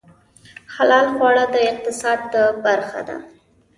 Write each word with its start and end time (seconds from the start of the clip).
حلال 0.75 1.05
خواړه 1.15 1.45
د 1.53 1.55
اقتصاد 1.71 2.19
برخه 2.65 3.01
ده 3.07 3.17